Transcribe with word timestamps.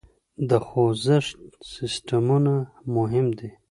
د 0.49 0.51
خوزښت 0.67 1.37
سیسټمونه 1.73 2.53
مهم 2.95 3.27
دي. 3.37 3.49